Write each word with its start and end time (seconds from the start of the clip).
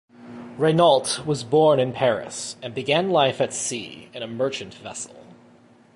Regnault 0.57 1.23
was 1.27 1.43
born 1.43 1.79
in 1.79 1.93
Paris, 1.93 2.55
and 2.63 2.73
began 2.73 3.11
life 3.11 3.39
at 3.39 3.53
sea 3.53 4.09
in 4.15 4.23
a 4.23 4.27
merchant 4.27 4.73
vessel. 4.73 5.23